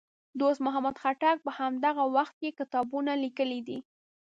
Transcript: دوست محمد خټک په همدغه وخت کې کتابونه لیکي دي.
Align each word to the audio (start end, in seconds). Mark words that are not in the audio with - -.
دوست 0.39 0.59
محمد 0.65 0.95
خټک 1.01 1.37
په 1.45 1.51
همدغه 1.57 2.03
وخت 2.15 2.35
کې 2.41 2.57
کتابونه 2.59 3.11
لیکي 3.23 3.59
دي. 3.67 3.77